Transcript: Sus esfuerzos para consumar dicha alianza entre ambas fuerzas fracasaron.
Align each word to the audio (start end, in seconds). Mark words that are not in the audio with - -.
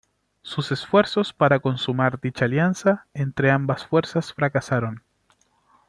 Sus 0.41 0.71
esfuerzos 0.71 1.31
para 1.31 1.59
consumar 1.59 2.19
dicha 2.19 2.45
alianza 2.45 3.05
entre 3.13 3.51
ambas 3.51 3.85
fuerzas 3.85 4.33
fracasaron. 4.33 5.03